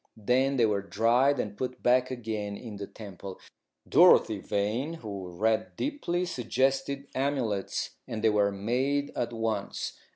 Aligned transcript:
Then 0.17 0.57
they 0.57 0.65
were 0.65 0.81
dried 0.81 1.39
and 1.39 1.55
put 1.55 1.83
back 1.83 2.09
again 2.09 2.57
in 2.57 2.77
the 2.77 2.87
temple. 2.87 3.39
Dorothy 3.87 4.39
Vane, 4.39 4.95
who 4.95 5.29
read 5.29 5.75
deeply, 5.75 6.25
suggested 6.25 7.05
amulets, 7.13 7.91
and 8.07 8.23
they 8.23 8.31
were 8.31 8.51
made 8.51 9.11
at 9.15 9.31
once. 9.31 9.93